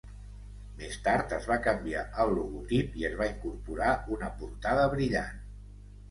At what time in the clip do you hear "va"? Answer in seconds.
1.49-1.57, 3.19-3.27